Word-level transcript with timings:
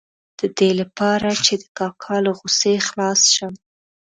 د 0.39 0.41
دې 0.57 0.71
لپاره 0.81 1.29
چې 1.45 1.53
د 1.61 1.63
کاکا 1.77 2.15
له 2.25 2.31
غوسې 2.37 2.75
خلاص 2.87 3.21
شم. 3.35 3.53